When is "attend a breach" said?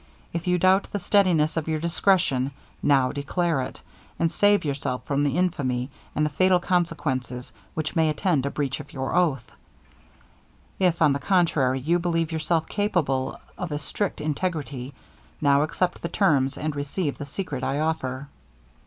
8.09-8.79